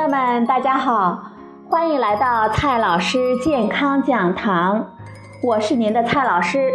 [0.00, 1.24] 朋友们，大家好，
[1.68, 4.86] 欢迎来到蔡老师健康讲堂，
[5.42, 6.72] 我是您的蔡老师。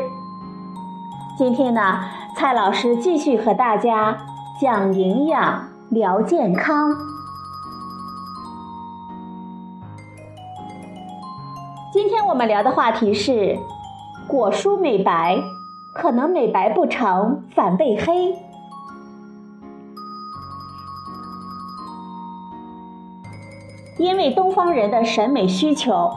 [1.35, 2.01] 今天呢，
[2.35, 4.15] 蔡老师继续和大家
[4.61, 6.95] 讲营养、聊健康。
[11.91, 13.57] 今天我们聊的话题是：
[14.27, 15.41] 果蔬美白
[15.95, 18.35] 可能美白不成，反被黑。
[23.97, 26.11] 因为东方人的审美需求，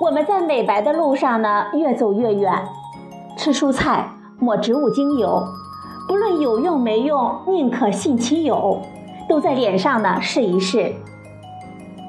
[0.00, 2.66] 我们在美白的路上呢越走越远。
[3.36, 5.42] 吃蔬菜，抹植物精油，
[6.08, 8.80] 不论有用没用，宁可信其有，
[9.28, 10.94] 都在脸上呢试一试。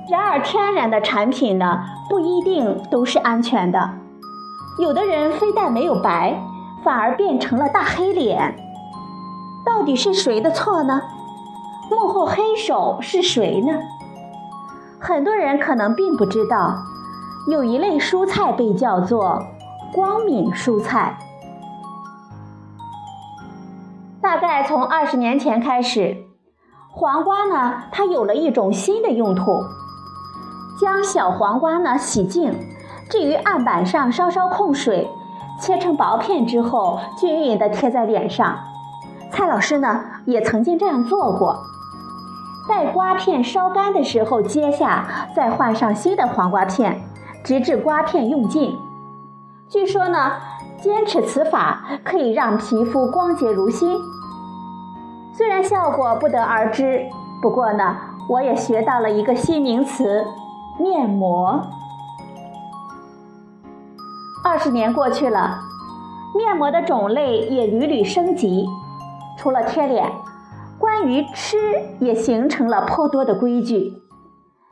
[0.10, 3.92] 然而，天然的产品呢不一定都是安全的，
[4.80, 6.40] 有的人非但没有白，
[6.84, 8.56] 反而变成了大黑脸。
[9.66, 11.02] 到底是谁的错呢？
[11.92, 13.74] 幕后黑手是谁呢？
[15.00, 16.78] 很多人可能并不知道，
[17.52, 19.46] 有一类蔬菜被叫做
[19.94, 21.18] 光敏蔬菜。
[24.22, 26.18] 大概从二十年前开始，
[26.92, 29.64] 黄瓜呢，它有了一种新的用途。
[30.80, 32.54] 将小黄瓜呢洗净，
[33.10, 35.08] 置于案板上稍稍控水，
[35.62, 38.58] 切成薄片之后，均匀的贴在脸上。
[39.32, 41.60] 蔡老师呢也曾经这样做过。
[42.68, 47.02] 待瓜片烧干的时候，揭下，再换上新的黄瓜片，
[47.44, 48.76] 直至瓜片用尽。
[49.70, 50.32] 据说呢，
[50.82, 54.00] 坚持此法可以让皮肤光洁如新。
[55.34, 57.06] 虽然效果不得而知，
[57.42, 57.98] 不过呢，
[58.30, 60.26] 我也学到了一个新名词——
[60.80, 61.62] 面膜。
[64.44, 65.60] 二十年过去了，
[66.36, 68.68] 面膜的种类也屡屡升级，
[69.38, 70.10] 除了贴脸。
[70.86, 71.58] 关于吃
[72.00, 74.04] 也形成了颇多的规矩，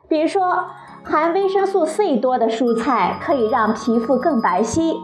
[0.08, 0.66] 比如说
[1.02, 4.94] 含维生素 C 多的蔬菜可以让皮肤更白皙，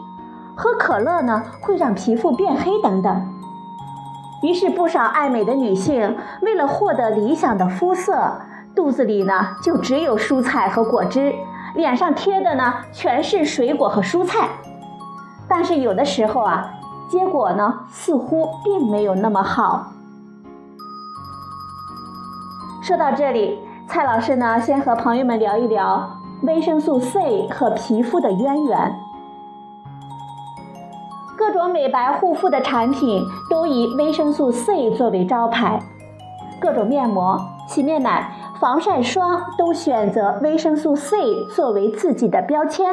[0.56, 3.28] 喝可乐呢会让皮肤变黑等等。
[4.44, 8.40] 于是不少爱美的女性为了获得理想的肤色，
[8.76, 11.34] 肚子里呢就只有蔬菜和果汁，
[11.74, 14.48] 脸上贴的呢全是水果和蔬菜。
[15.48, 16.70] 但是有的时候啊，
[17.10, 19.89] 结果呢似乎并没有那么好。
[22.82, 26.10] 说到这里，蔡老师呢，先和朋友们聊一聊
[26.44, 28.94] 维生素 C 和皮肤的渊源。
[31.36, 35.78] 各种美白护肤的产品都以维生素 C 作为招牌，
[36.58, 41.16] 各种面膜、洗面奶、防晒霜都选择维生素 C
[41.54, 42.86] 作为自己的标签。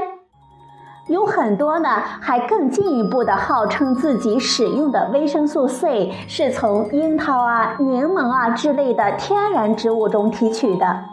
[1.08, 11.06] 有很多呢，还更进一步的号称自己使用的维生素 C 是从樱桃啊、柠檬啊之类的天然植物中提取的。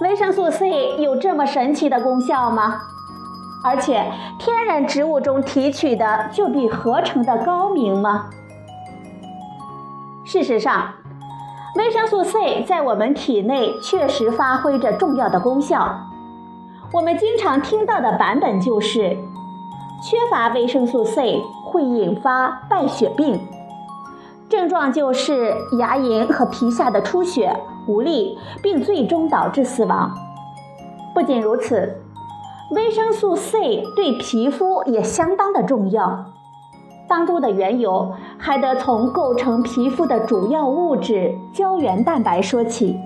[0.00, 2.82] 维生素 C 有这么神奇的功效吗？
[3.64, 4.04] 而且
[4.38, 8.26] 天然植物中提取的就比合成的高明吗？
[10.24, 10.94] 事实上，
[11.76, 16.11] 维生素 C 在我们体内确实发挥着重要的功效。
[16.92, 19.16] 我们经常听到的版本就是，
[20.02, 23.40] 缺乏维生素 C 会引发败血病，
[24.50, 27.56] 症状就是牙龈和皮下的出血、
[27.88, 30.12] 无力，并最终导致死亡。
[31.14, 32.02] 不仅如此，
[32.72, 36.26] 维生素 C 对皮肤也相当的重要，
[37.08, 43.00] 当中的缘由还得从构成皮肤的主要物质胶原蛋白说起。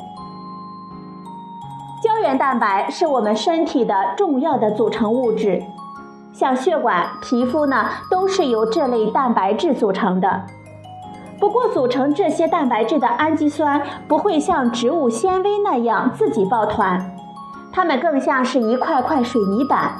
[2.26, 5.62] 原蛋白是我们身体的重要的组成物质，
[6.32, 10.42] 像血管、皮肤呢，都是由这类蛋白质组成的。
[11.38, 17.14] 不过，组成这些蛋白质的氨基酸不会像植物纤维那样自己抱团，
[17.70, 19.92] 它们更像是一块块水泥板，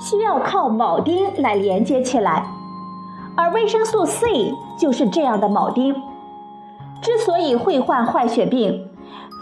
[0.00, 2.44] 需要靠铆钉来连接起来。
[3.36, 5.94] 而维生素 C 就是这样的铆钉。
[7.00, 8.87] 之所以会患坏血病，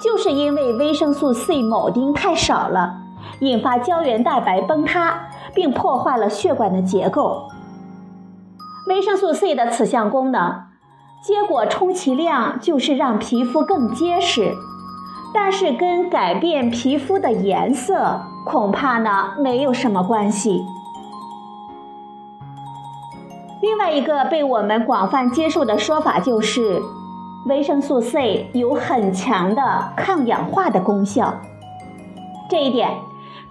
[0.03, 2.95] 就是因为维生素 C 铆钉太少了，
[3.41, 7.49] 引发胶原蛋白崩塌，并破坏了血管的结构。
[8.89, 10.65] 维生素 C 的此项功能，
[11.23, 14.55] 结果充其量就是让皮肤更结实，
[15.33, 20.65] 但是跟改变皮肤的颜色恐怕呢没有什么关系。
[23.63, 26.83] 另外一个被我们广泛接受的说法就是。
[27.47, 31.33] 维生素 C 有很强的抗氧化的功效，
[32.51, 32.91] 这一点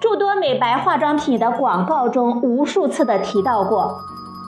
[0.01, 3.95] 诸多美白化妆品的广告中无数次的提到过。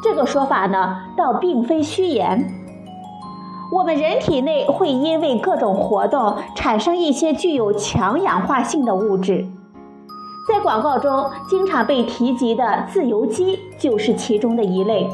[0.03, 2.45] 这个说法呢，倒并非虚言。
[3.71, 9.45] 我们人体内会因为各种活动产生一些具有强氧化性的物质，
[10.49, 15.09] 在广告中经常被提及的自由基就是其中的一类。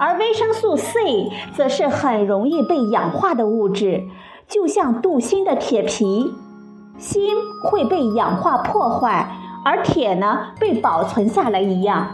[0.00, 4.08] 而维生素 C 则是很容易被氧化的物质，
[4.48, 6.32] 就像镀锌的铁皮，
[6.96, 7.20] 锌
[7.64, 9.28] 会被氧化破坏，
[9.62, 12.06] 而铁呢被保存下来一样。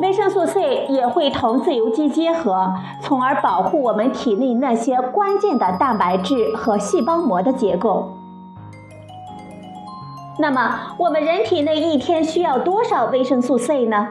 [0.00, 8.16] 维生素 C 也会同自由基结合，从而保护我们体内那些关键的蛋白质和细胞膜的结构。
[10.40, 14.08] 那么，我们人体内一天需要多少维生素 C 呢？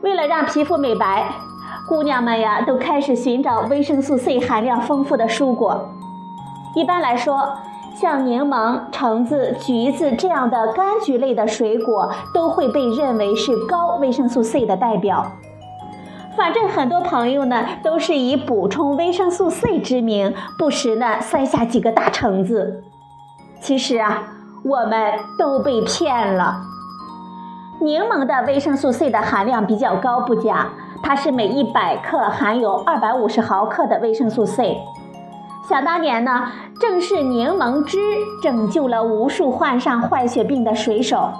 [0.00, 1.28] 为了让皮肤美白，
[1.88, 5.88] 姑娘们呀都开始寻找维生素 C 含量丰富的蔬果。
[6.74, 7.56] 一般来说，
[8.00, 15.32] 像柠檬、橙子、橘子这样的柑橘类的水果都会被认为是高维生素 C 的代表。
[16.36, 22.84] 反正很多朋友呢都是以补充维生素 C 之名，不时呢塞下几个大橙子。
[23.60, 24.22] 其实啊，
[24.62, 26.67] 我们都被骗了。
[27.80, 30.66] 柠檬的维生素 C 的含量比较高不假，
[31.00, 34.76] 它是每一百克含有二百五十毫克的维生素 C。
[35.68, 36.48] 想当年呢，
[36.80, 37.98] 正是柠檬汁
[38.42, 41.30] 拯救了无数患上坏血病的水手。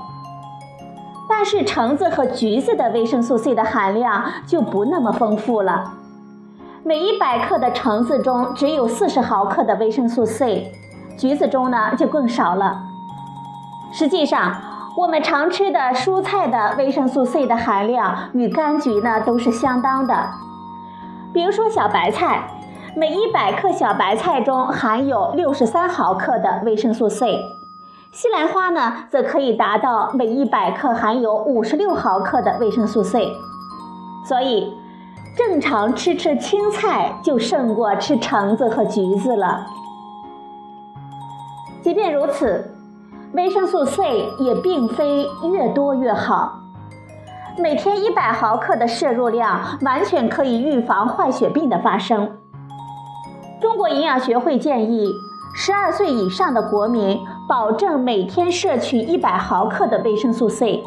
[1.28, 5.92] 但是橙子和橘子的维生素 C 的含量就不那么丰富了，
[6.84, 10.72] 每一百克的橙子中只有四十毫克的维生素 C，
[11.18, 12.80] 橘子中呢就更少了。
[13.90, 14.54] 实际上。
[14.98, 20.12] 我们常吃的蔬菜的维生素 C 的含量与柑橘呢都是相当的。
[21.32, 22.48] 比如说小白菜，
[22.96, 27.44] 每一百克小白菜中含有六十三毫克的维生素 C，
[28.10, 33.28] 西兰花呢则可以达到每一百克含有五十六毫克的维生素 C。
[34.24, 34.74] 所以，
[35.36, 39.64] 正常吃吃青菜就胜过吃橙子和橘子了。
[41.82, 42.74] 即便如此。
[43.34, 44.02] 维生素 C
[44.38, 46.60] 也并非越多越好，
[47.58, 52.38] 每天一百毫克的摄入量完全可以预防坏血病的发生。
[53.60, 55.12] 中国营养学会建议，
[55.54, 60.82] 十二岁以上的国民保证每天摄取一百毫克的维生素 C。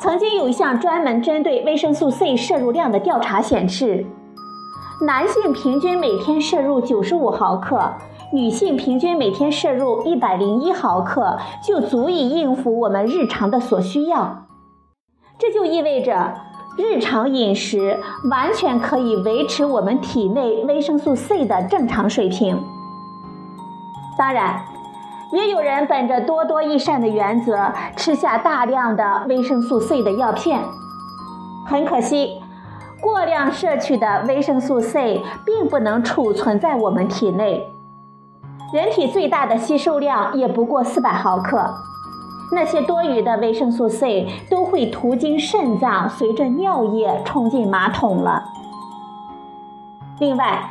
[0.00, 4.06] 曾经有一项专门针对维生素 C 摄入量的调查显示，
[5.04, 7.92] 男性平均每天摄入九十五毫克。
[8.34, 14.46] 女性平均每天摄入一百零一毫克，就足以应付我们日常的所需要。
[15.38, 16.32] 这就意味着，
[16.78, 18.00] 日常饮食
[18.30, 22.58] 完全可以维持我们体内维生素 C 的正常水平。
[24.16, 24.62] 当然，
[25.30, 30.58] 也有人本着多多益善的原则，吃下大量的维生素 C 的药片。
[31.66, 32.40] 很可惜，
[32.98, 37.68] 过量摄取的维生素 C 并不能储存在我们体内。
[38.72, 41.74] 人体最大的吸收量也不过四百毫克，
[42.52, 48.44] 那些多余的维生素 C 都会途经肾脏，随着尿液冲进马桶了。
[50.18, 50.70] 另外，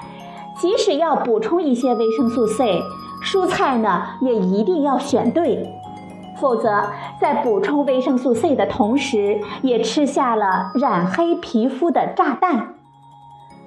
[0.57, 2.81] 即使要补充一些维生素 C，
[3.23, 5.71] 蔬菜呢也一定要选对，
[6.39, 6.87] 否则
[7.19, 12.73] 在补充维生素 C 的同时，也吃下了染黑皮肤的炸弹。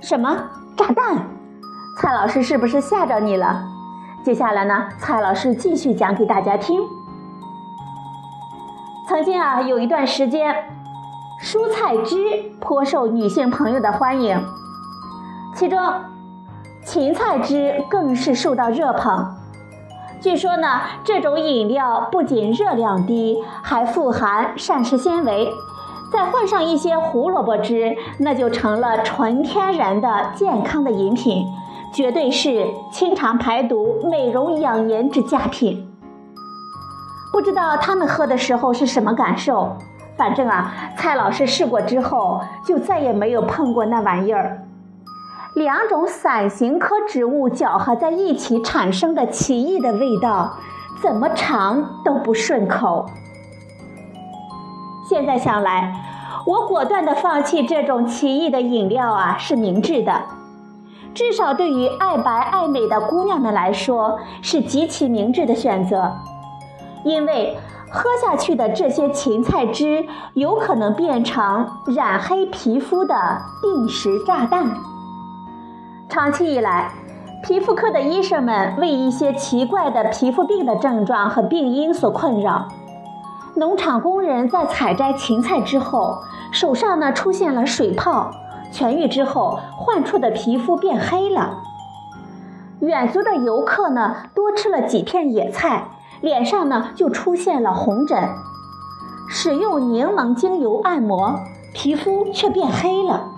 [0.01, 1.29] 什么炸弹？
[2.01, 3.74] 蔡老师是不是吓着你了？
[4.25, 6.81] 接下来呢，蔡老师继续讲给大家听。
[9.07, 10.57] 曾经啊，有一段时间，
[11.43, 12.17] 蔬菜汁
[12.59, 14.43] 颇受女性朋友的欢迎，
[15.55, 15.79] 其中
[16.87, 19.31] 芹菜汁更是受到热捧。
[20.23, 25.53] 据说呢，这种饮料不仅热量低，还富含膳食纤维，
[26.11, 31.45] 再换上一些胡萝卜汁，那就成了纯天然的健康的饮品。
[31.95, 35.89] 绝对是清肠排毒、美容养颜之佳品。
[37.33, 39.77] 不知道他们喝的时候是什么感受？
[40.17, 44.67] 反正啊，蔡老师试过之后，就再也没有碰过那玩意儿。
[45.55, 50.55] 两种伞形科植物搅合在一起产生的奇异的味道，
[51.01, 53.07] 怎么尝都不顺口。
[55.09, 55.95] 现在想来，
[56.45, 60.23] 我果断的放弃这种奇异的饮料啊，是明智的。
[61.15, 66.13] 至少对于爱白爱美的姑娘们来说，是极其明智的选择，
[67.05, 67.57] 因为
[67.89, 70.05] 喝下去的这些芹菜汁
[70.35, 73.15] 有可能变成染黑皮肤的
[73.63, 74.67] 定时炸弹。
[76.09, 76.91] 长期以来，
[77.45, 82.67] 皮肤科的医生们为一些奇怪的皮肤病的症状和病因所困扰。
[83.55, 86.19] 农场工人在采摘芹菜之后，
[86.51, 88.33] 手上呢出现了水泡。
[88.75, 91.63] 痊愈之后，患处的皮肤变黑了。
[92.81, 95.85] 远足的游客呢多吃了几片野菜，
[96.21, 98.29] 脸上呢就出现了红疹。
[99.31, 101.39] 使用柠檬精油按摩，
[101.73, 103.31] 皮肤却变黑了。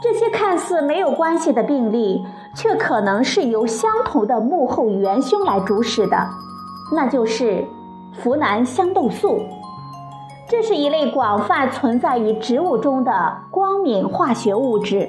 [0.00, 6.16] 这些看似没有关系的病例，却可能是由相同的幕后元凶来主使的，
[6.94, 7.66] 那就是
[8.22, 9.40] 呋喃香豆素。
[10.50, 15.08] 这是一类广泛存在于植物中的光敏化学物质。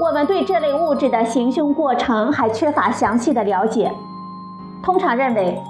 [0.00, 3.92] 我们对这类物质的行凶过程还缺乏详细的了解，
[4.84, 5.60] 通常认为。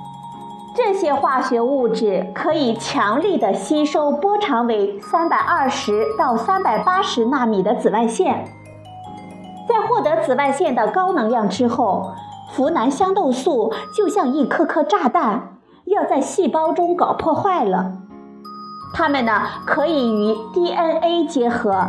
[0.74, 8.46] 这些化学物质可以强力的吸收波长为三百二十到三百八十纳米的紫外线，
[9.68, 12.12] 在获得紫外线的高能量之后，
[12.56, 15.51] 呋喃香豆素就像一颗颗炸弹，
[15.92, 17.92] 要在细胞中搞破坏了。
[18.94, 19.32] 它们呢，
[19.64, 21.88] 可以与 DNA 结合，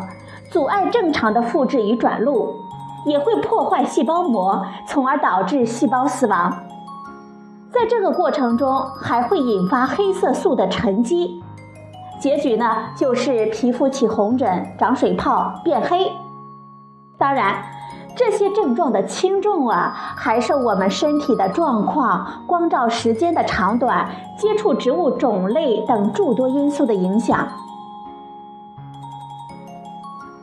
[0.52, 2.54] 阻碍正常的复制与转录，
[3.06, 6.54] 也会破坏细胞膜，从而导致细胞死亡。
[7.72, 11.44] 在这个过程中，还会引发黑色素的沉积，
[12.22, 16.12] 结局呢就是皮肤起红疹、长水泡、变黑。
[17.18, 17.56] 当然，
[18.16, 27.48] 这些症状的轻重啊，还受我们身体的状况、光照时间的长短、接触植物种类等诸多因素的影响。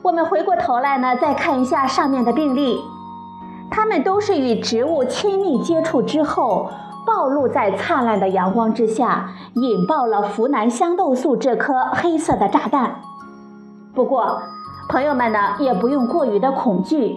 [0.02, 2.80] 我们回过头来呢，再看一下上面的病例，
[3.70, 6.70] 他们都是与植物亲密接触之后。
[7.06, 12.96] 暴露在灿烂的阳光之下，引爆了呋喃香豆素这颗黑色的炸弹。
[13.94, 14.42] 不过，
[14.88, 17.16] 朋友们呢也不用过于的恐惧，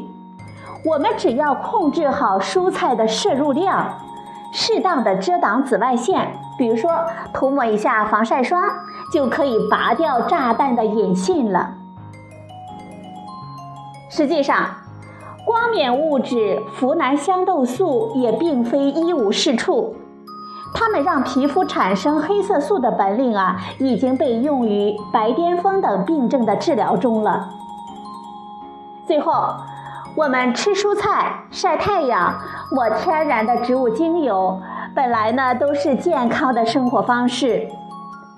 [0.85, 3.97] 我们只要控制好蔬菜的摄入量，
[4.51, 6.91] 适当的遮挡紫外线，比如说
[7.33, 8.61] 涂抹一下防晒霜，
[9.11, 11.75] 就可以拔掉炸弹的引信了。
[14.09, 14.67] 实际上。
[15.45, 19.93] 光敏物质呋喃香豆素也并非一无是处，
[20.73, 27.49] 它们让皮肤产生黑色素的本领啊，已经被用于白癜风等病症的治疗中了。
[29.05, 29.53] 最后，
[30.15, 32.39] 我们吃蔬菜、晒太阳、
[32.71, 34.61] 抹天然的植物精油，
[34.95, 37.67] 本来呢都是健康的生活方式，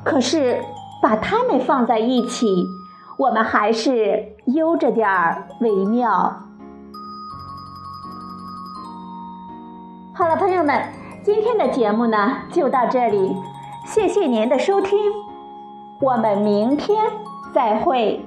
[0.03, 0.63] 可是
[1.01, 2.65] 把它们放在一起，
[3.17, 6.44] 我们还是悠着点儿为妙。
[10.13, 10.82] 好了，朋友们，
[11.24, 13.36] 今天的节目呢就到这里，
[13.86, 14.98] 谢谢您的收听，
[16.00, 17.12] 我们明天
[17.53, 18.25] 再会。